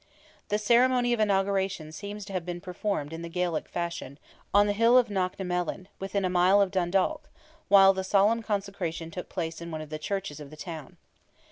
The 0.49 0.57
ceremony 0.57 1.13
of 1.13 1.19
inauguration 1.19 1.91
seems 1.91 2.25
to 2.25 2.33
have 2.33 2.43
been 2.43 2.59
performed 2.59 3.13
in 3.13 3.21
the 3.21 3.29
Gaelic 3.29 3.69
fashion, 3.69 4.17
on 4.51 4.65
the 4.65 4.73
hill 4.73 4.97
of 4.97 5.09
Knocknemelan, 5.09 5.89
within 5.99 6.25
a 6.25 6.27
mile 6.27 6.59
of 6.59 6.71
Dundalk, 6.71 7.29
while 7.67 7.93
the 7.93 8.03
solemn 8.03 8.41
consecration 8.41 9.11
took 9.11 9.29
place 9.29 9.61
in 9.61 9.69
one 9.69 9.79
of 9.81 9.91
the 9.91 9.99
churches 9.99 10.39
of 10.39 10.49
the 10.49 10.57
town. 10.57 10.97